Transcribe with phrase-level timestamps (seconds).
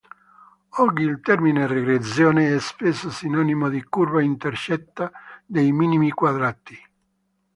[0.79, 5.11] Oggi il termine "regressione" è spesso sinonimo di "curva intercetta
[5.45, 6.75] dei minimi quadrati".